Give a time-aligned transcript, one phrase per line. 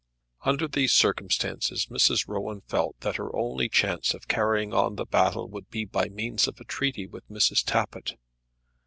[0.45, 2.27] Under these circumstances Mrs.
[2.27, 6.47] Rowan felt that her only chance of carrying on the battle would be by means
[6.47, 7.63] of a treaty with Mrs.
[7.63, 8.17] Tappitt.